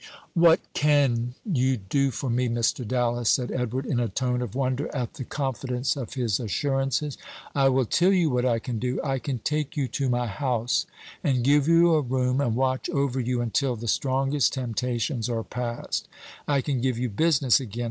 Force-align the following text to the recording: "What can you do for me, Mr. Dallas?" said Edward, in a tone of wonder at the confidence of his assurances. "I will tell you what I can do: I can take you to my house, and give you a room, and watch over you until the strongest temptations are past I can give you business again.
"What 0.33 0.61
can 0.73 1.35
you 1.45 1.77
do 1.77 2.09
for 2.09 2.27
me, 2.27 2.49
Mr. 2.49 2.87
Dallas?" 2.87 3.29
said 3.29 3.51
Edward, 3.51 3.85
in 3.85 3.99
a 3.99 4.07
tone 4.09 4.41
of 4.41 4.55
wonder 4.55 4.89
at 4.95 5.13
the 5.13 5.23
confidence 5.23 5.95
of 5.95 6.15
his 6.15 6.39
assurances. 6.39 7.19
"I 7.53 7.69
will 7.69 7.85
tell 7.85 8.11
you 8.11 8.31
what 8.31 8.43
I 8.43 8.57
can 8.57 8.79
do: 8.79 8.99
I 9.03 9.19
can 9.19 9.37
take 9.37 9.77
you 9.77 9.87
to 9.89 10.09
my 10.09 10.25
house, 10.25 10.87
and 11.23 11.43
give 11.43 11.67
you 11.67 11.93
a 11.93 12.01
room, 12.01 12.41
and 12.41 12.55
watch 12.55 12.89
over 12.89 13.19
you 13.19 13.41
until 13.41 13.75
the 13.75 13.87
strongest 13.87 14.53
temptations 14.53 15.29
are 15.29 15.43
past 15.43 16.07
I 16.47 16.61
can 16.61 16.81
give 16.81 16.97
you 16.97 17.07
business 17.07 17.59
again. 17.59 17.79